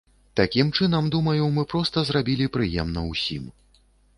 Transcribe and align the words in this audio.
Такім 0.39 0.71
чынам, 0.77 1.09
думаю, 1.17 1.45
мы 1.57 1.67
проста 1.73 2.05
зрабілі 2.09 2.51
прыемна 2.57 3.07
ўсім. 3.11 3.45